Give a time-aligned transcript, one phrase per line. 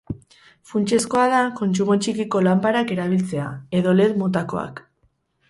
[0.69, 3.53] Funtsezkoa da kontsumo txikiko lanparak erabiltzea,
[3.83, 4.85] edo led motakoak.